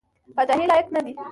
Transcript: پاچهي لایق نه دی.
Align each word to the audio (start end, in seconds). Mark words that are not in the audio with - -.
پاچهي 0.35 0.65
لایق 0.69 0.87
نه 0.95 1.01
دی. 1.05 1.11